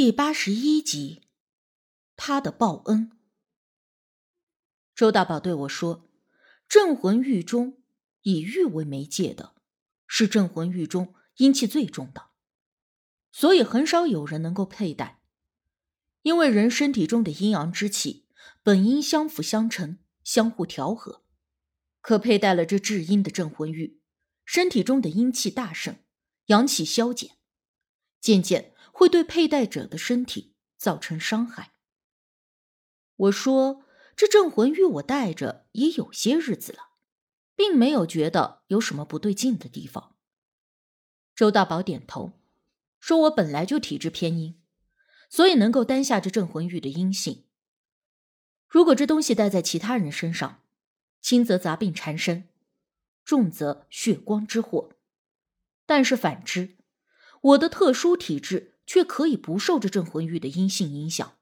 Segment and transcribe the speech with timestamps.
[0.00, 1.22] 第八十一集，
[2.14, 3.18] 他的报恩。
[4.94, 6.08] 周大宝对我说
[6.70, 7.82] ：“镇魂玉中
[8.22, 9.56] 以玉为媒介的，
[10.06, 12.28] 是镇魂玉中阴气最重的，
[13.32, 15.20] 所以很少有人能够佩戴。
[16.22, 18.28] 因为人身体中的阴阳之气
[18.62, 21.24] 本应相辅相成，相互调和，
[22.00, 24.00] 可佩戴了这至阴的镇魂玉，
[24.44, 25.96] 身体中的阴气大盛，
[26.46, 27.38] 阳气消减，
[28.20, 31.70] 渐渐。”会对佩戴者的身体造成伤害。
[33.14, 33.84] 我说
[34.16, 36.96] ：“这镇魂玉我戴着也有些日子了，
[37.54, 40.16] 并没有觉得有什么不对劲的地方。”
[41.36, 42.32] 周大宝点头，
[42.98, 44.60] 说：“我本来就体质偏阴，
[45.30, 47.44] 所以能够担下这镇魂玉的阴性。
[48.66, 50.62] 如果这东西戴在其他人身上，
[51.20, 52.48] 轻则杂病缠身，
[53.24, 54.90] 重则血光之祸。
[55.86, 56.76] 但是反之，
[57.40, 61.36] 我的特殊体质。”却可以不受这镇魂玉的阴性影响，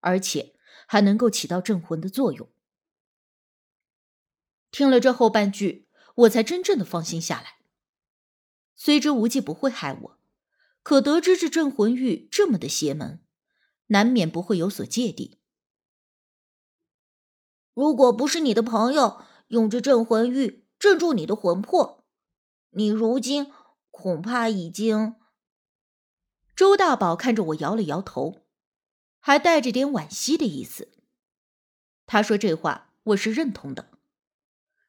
[0.00, 2.48] 而且还能够起到镇魂的作用。
[4.70, 7.58] 听了这后半句，我才真正的放心下来。
[8.74, 10.18] 虽知无忌不会害我，
[10.82, 13.22] 可得知这镇魂玉这么的邪门，
[13.88, 15.38] 难免不会有所芥蒂。
[17.74, 22.06] 如果不是你的朋友用这镇魂玉镇住你的魂魄，
[22.70, 23.52] 你如今
[23.90, 25.19] 恐怕已经……
[26.60, 28.42] 周大宝看着我，摇了摇头，
[29.18, 30.92] 还带着点惋惜的意思。
[32.04, 33.92] 他说这话，我是认同的。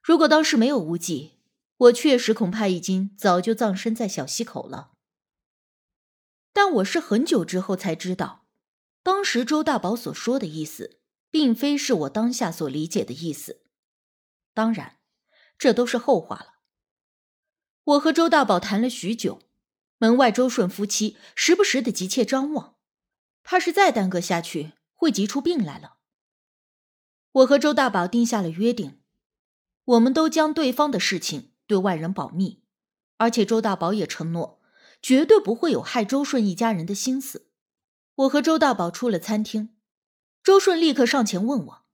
[0.02, 1.40] 如果当时没有无忌，
[1.78, 4.92] 我确实恐怕已经早就葬身在小溪口了。
[6.52, 8.44] 但我是很久之后才知道，
[9.02, 13.62] 当时周大宝所说的意思，并非是我当下所理解的意思。
[14.54, 14.98] 当然，
[15.58, 16.56] 这都是后话了。
[17.86, 19.40] 我和周大宝谈了许久。
[20.02, 22.76] 门外，周顺夫妻时不时的急切张望，
[23.44, 25.98] 怕是再耽搁下去会急出病来了。
[27.34, 29.00] 我和周大宝定下了约定，
[29.86, 32.64] 我们都将对方的事情对外人保密，
[33.18, 34.60] 而且周大宝也承诺，
[35.04, 37.52] 绝对不会有害周顺一家人的心思。
[38.16, 39.78] 我和周大宝出了餐厅，
[40.42, 41.86] 周顺立刻上前问我：“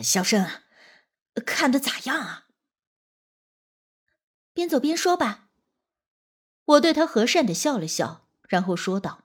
[0.00, 0.48] 小生，
[1.44, 2.46] 看的咋样啊？”
[4.54, 5.40] 边走边说吧。
[6.64, 9.24] 我对他和善的笑了笑，然后说道：“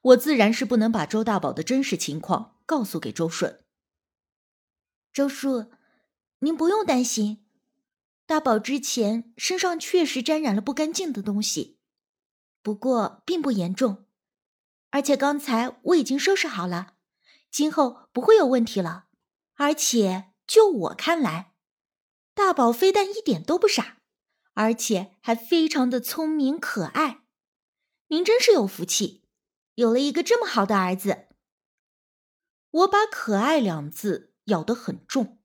[0.00, 3.62] 我自然是不能把周大宝的真实情况告诉给周顺。
[5.12, 5.70] 周叔，
[6.38, 7.44] 您不用担心，
[8.24, 11.78] 大宝之前身上确实沾染了不干净的东西，
[12.62, 14.06] 不过并不严重，
[14.90, 16.94] 而且刚才我已经收拾好了，
[17.50, 19.08] 今后不会有问题了。
[19.56, 21.52] 而且就我看来，
[22.34, 23.98] 大宝非但一点都不傻。”
[24.54, 27.22] 而且还非常的聪明可爱，
[28.08, 29.24] 您真是有福气，
[29.74, 31.28] 有了一个这么好的儿子。
[32.70, 35.38] 我把“可爱”两字咬得很重。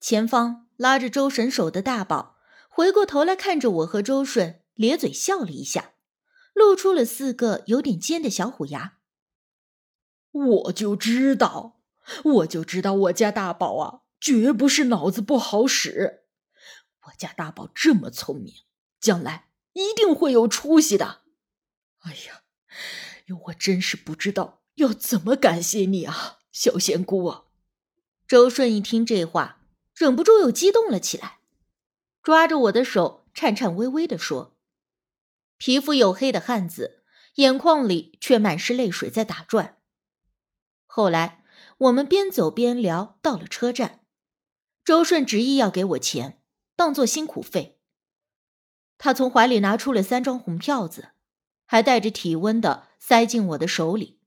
[0.00, 5.94] 前方拉着周神手的大宝回过头来看着我和周顺，咧嘴笑了一下，
[6.54, 8.98] 露出了四个有点尖的小虎牙。
[10.32, 11.80] 我就知道，
[12.24, 16.19] 我就知道我家大宝啊，绝不是脑子不好使。
[17.06, 18.54] 我家大宝这么聪明，
[19.00, 21.22] 将来一定会有出息的。
[22.00, 22.42] 哎呀，
[23.46, 27.44] 我真是不知道要怎么感谢你啊，小仙姑啊。
[28.26, 29.60] 周顺一听这话，
[29.94, 31.40] 忍不住又激动了起来，
[32.22, 34.56] 抓着我的手，颤颤巍巍的说
[35.58, 37.04] ：“皮肤黝黑的汉子，
[37.36, 39.78] 眼眶里却满是泪水在打转。”
[40.86, 41.44] 后来
[41.78, 44.04] 我们边走边聊，到了车站，
[44.84, 46.39] 周顺执意要给我钱。
[46.80, 47.78] 当做辛苦费，
[48.96, 51.10] 他从怀里拿出了三张红票子，
[51.66, 54.18] 还带着体温的塞进我的手里。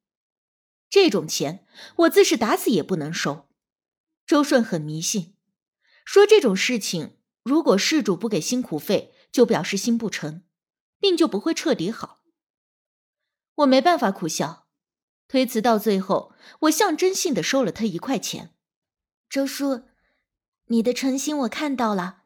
[0.88, 1.66] 这种钱
[1.96, 3.50] 我自是打死也不能收。
[4.28, 5.36] 周顺很迷信，
[6.06, 10.44] 说这种事情如果事主不给辛苦费，就表示心不诚，
[11.00, 12.22] 病就不会彻底好。
[13.56, 14.68] 我没办法苦笑，
[15.28, 18.54] 推辞到最后，我象征性的收了他一块钱。
[19.28, 19.86] 周叔，
[20.68, 22.20] 你的诚心我看到了。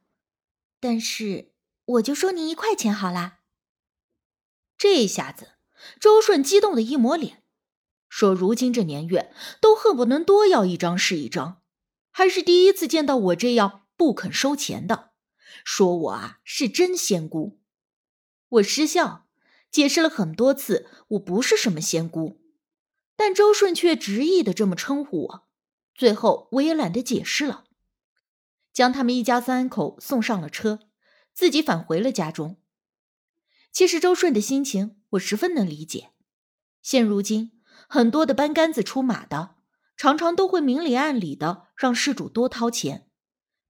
[0.80, 1.54] 但是
[1.86, 3.40] 我就收您一块钱好啦。
[4.78, 5.54] 这下子，
[6.00, 7.44] 周顺激动的一抹脸，
[8.10, 11.62] 说：“如今这年月，都恨不能多要一张是一张，
[12.12, 15.12] 还是第一次见到我这样不肯收钱的。
[15.66, 17.60] 说我啊是真仙姑。”
[18.50, 19.28] 我失笑，
[19.70, 22.40] 解释了很多次，我不是什么仙姑，
[23.16, 25.48] 但周顺却执意的这么称呼我。
[25.94, 27.66] 最后我也懒得解释了。
[28.78, 30.82] 将他们一家三口送上了车，
[31.34, 32.58] 自己返回了家中。
[33.72, 36.12] 其实周顺的心情我十分能理解，
[36.84, 37.60] 现如今，
[37.90, 39.56] 很多的班杆子出马的，
[39.96, 43.10] 常常都会明里暗里的让事主多掏钱，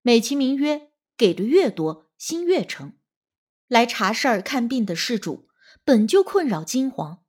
[0.01, 2.92] 美其名曰给的越多，心越诚。
[3.69, 5.48] 来查事儿看病的事主
[5.86, 7.19] 本就困扰惊惶，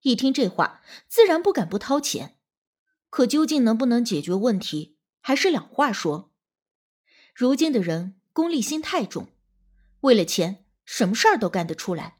[0.00, 2.38] 一听这话，自然不敢不掏钱。
[3.10, 6.32] 可究竟能不能解决问题，还是两话说。
[7.38, 9.28] 如今的人功利心太重，
[10.00, 12.16] 为了钱，什么事儿都干得出来。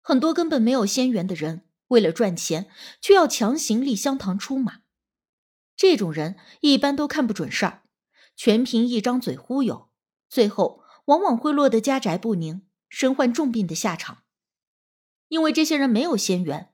[0.00, 4.80] 很多根本没有仙缘的人，为了赚钱，却要强行立香堂出马。
[5.76, 7.82] 这种人一般都看不准事儿，
[8.34, 9.90] 全凭一张嘴忽悠，
[10.30, 12.62] 最后往往会落得家宅不宁。
[12.88, 14.22] 身患重病的下场，
[15.28, 16.72] 因为这些人没有仙缘，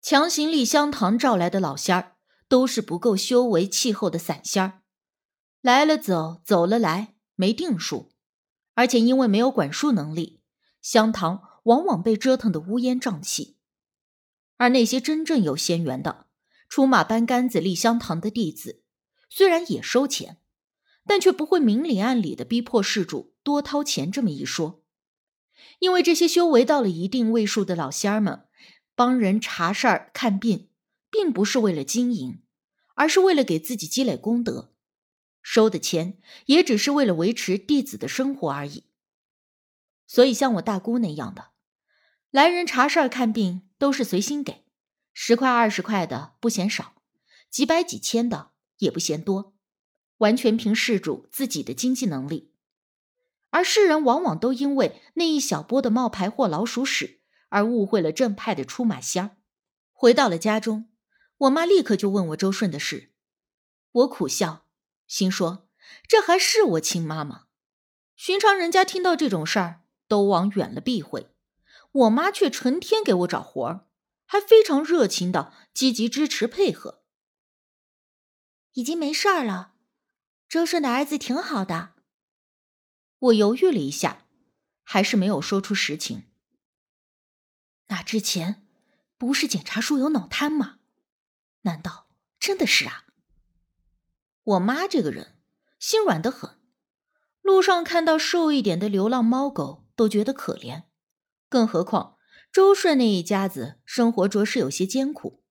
[0.00, 2.14] 强行立香堂召来的老仙儿
[2.46, 4.82] 都是不够修为气候的散仙儿，
[5.60, 8.12] 来了走，走了来，没定数。
[8.74, 10.40] 而且因为没有管束能力，
[10.80, 13.56] 香堂往往被折腾的乌烟瘴气。
[14.56, 16.26] 而那些真正有仙缘的，
[16.68, 18.82] 出马搬杆子立香堂的弟子，
[19.28, 20.38] 虽然也收钱，
[21.06, 24.84] 但却不会明里暗里的逼迫事主多掏钱这么一说。
[25.80, 28.46] 因为这些修为到了一定位数的老仙儿们，
[28.94, 30.68] 帮人查事儿、看病，
[31.10, 32.42] 并不是为了经营，
[32.94, 34.72] 而是为了给自己积累功德，
[35.50, 38.84] 收的钱也只是为了维持弟子的生活而已。
[40.06, 41.52] 所以，像我大姑那样的，
[42.30, 44.66] 来人查事儿、看病都是随心给，
[45.14, 46.96] 十块、二十块的不嫌少，
[47.48, 49.54] 几百、几千的也不嫌多，
[50.18, 52.52] 完全凭事主自己的经济能力。
[53.48, 59.36] 而世人往往都因为那一小波的冒牌货老鼠屎而误会了正派的出马仙儿。
[59.92, 60.90] 回到了家中，
[61.38, 63.14] 我妈立刻就问我周顺的事。
[63.92, 64.66] 我苦笑，
[65.08, 65.68] 心说
[66.06, 67.46] 这还是我亲妈吗？
[68.14, 71.34] 寻常人家听到这种事儿都往远了避讳，
[71.90, 73.88] 我妈却成天给我找活儿，
[74.26, 77.02] 还非常热情的积极支持配合。
[78.74, 79.74] 已经没事儿了，
[80.48, 81.94] 周顺的儿子挺好的。
[83.18, 84.26] 我犹豫了一下，
[84.82, 86.24] 还是没有说出实情。
[87.88, 88.66] 那之前
[89.16, 90.78] 不是检查说有脑瘫吗？
[91.62, 92.08] 难道
[92.38, 93.06] 真的是啊？
[94.48, 95.36] 我妈这个人
[95.78, 96.58] 心软的很，
[97.42, 100.84] 路上看到瘦一点的流浪猫狗都觉得可怜，
[101.50, 102.16] 更何况
[102.50, 105.42] 周顺那一家子生活着实有些艰苦。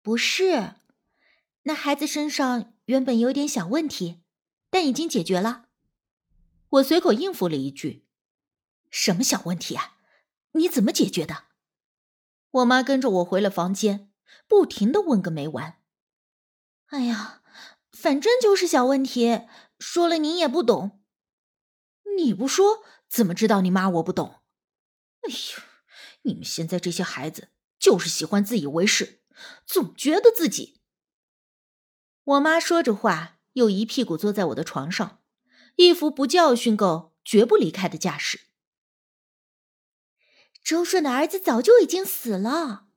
[0.00, 0.76] 不是，
[1.64, 4.22] 那孩子身上原本有点小问题，
[4.70, 5.66] 但已经解决了。
[6.68, 8.06] 我随口应付了一句
[8.90, 9.96] ：“什么小问题啊？
[10.52, 11.46] 你怎么解决的？”
[12.50, 14.12] 我妈跟着我回了房间，
[14.46, 15.78] 不停的问个没完。
[16.86, 17.41] 哎呀，
[18.02, 19.42] 反正就是小问题，
[19.78, 21.00] 说了您也不懂。
[22.16, 24.42] 你不说怎么知道你妈我不懂？
[25.20, 25.62] 哎呦，
[26.22, 29.22] 你们现在这些孩子就是喜欢自以为是，
[29.64, 30.80] 总觉得自己……
[32.24, 35.20] 我妈说着话，又一屁股坐在我的床上。
[35.76, 38.40] 一副不教训够绝不离开的架势。
[40.64, 42.88] 周顺的儿子早就已经死了，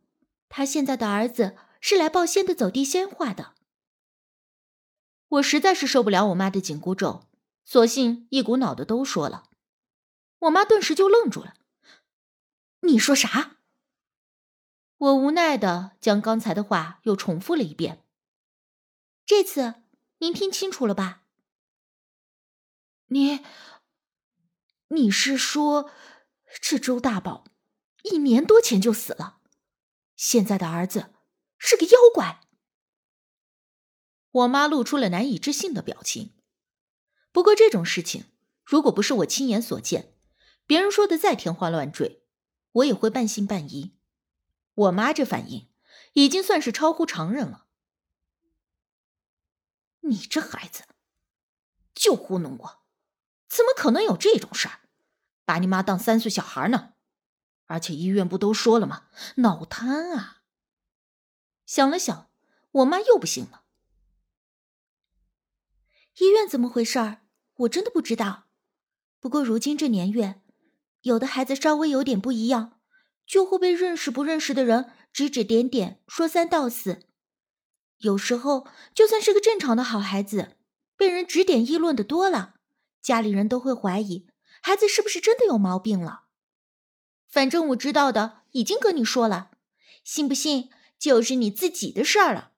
[0.49, 3.54] 他现在的儿子是来报仙的走地仙话的。
[5.27, 7.25] 我实在是受不了我妈的紧箍咒，
[7.63, 9.49] 索性一股脑的都说了。
[10.39, 11.55] 我妈顿时就愣住了
[12.81, 13.57] ：“你说啥？”
[14.97, 18.03] 我无奈的将刚才的话又重复了一遍。
[19.25, 19.75] 这次
[20.19, 21.23] 您听清楚了吧？
[23.07, 23.43] 你，
[24.89, 25.91] 你是说，
[26.61, 27.43] 这周大宝
[28.03, 29.39] 一年多前就死了，
[30.15, 31.13] 现在的儿子
[31.57, 32.41] 是个妖怪？
[34.35, 36.33] 我妈露出了难以置信的表情。
[37.31, 38.25] 不过这种事情，
[38.65, 40.13] 如果不是我亲眼所见，
[40.65, 42.21] 别人说的再天花乱坠，
[42.73, 43.95] 我也会半信半疑。
[44.73, 45.69] 我妈这反应，
[46.13, 47.67] 已经算是超乎常人了。
[50.01, 50.83] 你这孩子，
[51.93, 52.83] 就糊弄我！
[53.47, 54.81] 怎么可能有这种事儿？
[55.45, 56.95] 把你妈当三岁小孩呢？
[57.67, 59.07] 而且医院不都说了吗？
[59.37, 60.41] 脑瘫啊！
[61.65, 62.29] 想了想，
[62.71, 63.63] 我妈又不信了。
[66.19, 67.21] 医院怎么回事儿？
[67.57, 68.45] 我真的不知道。
[69.19, 70.41] 不过如今这年月，
[71.01, 72.79] 有的孩子稍微有点不一样，
[73.25, 77.03] 就会被认识不认识的人指指点点，说三道四。
[77.99, 80.55] 有时候，就算是个正常的好孩子，
[80.95, 82.55] 被人指点议论的多了。
[83.01, 84.27] 家里人都会怀疑
[84.61, 86.23] 孩子是不是真的有毛病了。
[87.27, 89.51] 反正我知道的已经跟你说了，
[90.03, 92.53] 信不信就是你自己的事儿了。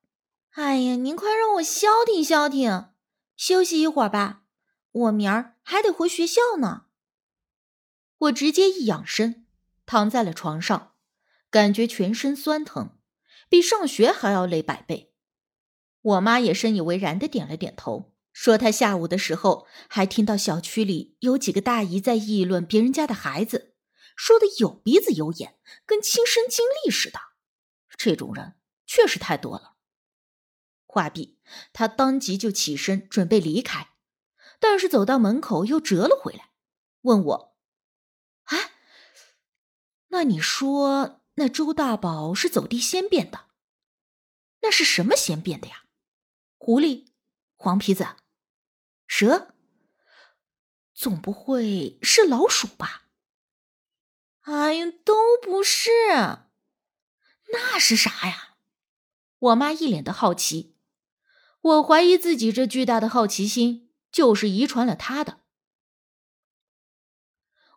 [0.51, 2.89] 哎呀，您快让我消停消停，
[3.37, 4.41] 休息一会儿吧，
[4.91, 6.87] 我明儿还得回学校呢。
[8.17, 9.45] 我直接一仰身，
[9.85, 10.95] 躺在了床上，
[11.51, 12.97] 感觉全身酸疼，
[13.47, 15.13] 比上学还要累百倍。
[16.01, 23.75] 我妈也深以为然的点了点头，说她下午的时候还听到小区里有几个大姨在议论别人家的孩子，
[24.15, 27.19] 说的有鼻子有眼，跟亲身经历似的。
[27.95, 28.55] 这种人
[28.87, 29.76] 确实太多了。
[30.87, 31.37] 话毕，
[31.73, 33.89] 他当即就起身准备离开，
[34.59, 36.51] 但是走到门口又折了回来，
[37.01, 37.57] 问我
[38.45, 38.71] ：“哎，
[40.07, 43.47] 那你说那周大宝是走地仙变的？
[44.61, 45.83] 那是什么仙变的呀？
[46.57, 47.07] 狐狸、
[47.55, 48.07] 黄皮子、
[49.05, 49.53] 蛇？
[50.95, 53.03] 总不会是老鼠吧
[54.41, 55.91] ？”“哎呀，都不是。
[57.53, 58.55] ”“那是啥呀？”
[59.39, 60.76] 我妈一脸的好奇。
[61.61, 65.41] 我怀疑自己这巨大的好奇心就是遗传了他的。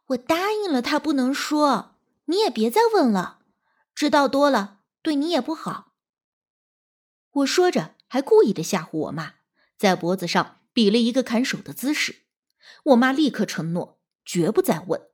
[0.08, 1.96] 我答应了他不能说，
[2.26, 3.40] 你也别再问了，
[3.94, 5.94] 知道多了对你也不好。
[7.30, 9.34] 我说着，还故意的吓唬我妈，
[9.76, 12.26] 在脖子上比了一个砍手的姿势。
[12.84, 15.08] 我妈立刻承诺，绝不再问。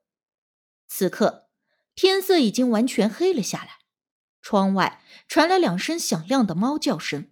[0.88, 1.48] 此刻，
[1.94, 3.80] 天色已经完全黑了下来，
[4.40, 7.30] 窗外传来两声响亮的猫叫声。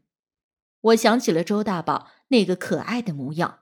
[0.84, 3.60] 我想起了周大宝那个可爱的模样，